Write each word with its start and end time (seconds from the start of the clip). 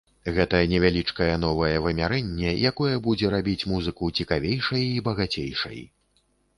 Гэта 0.35 0.61
невялічкае 0.71 1.27
новае 1.43 1.75
вымярэнне, 1.85 2.55
якое 2.71 2.93
будзе 3.11 3.33
рабіць 3.37 3.67
музыку 3.75 4.13
цікавейшай 4.21 4.83
і 4.99 5.09
багацейшай. 5.13 5.79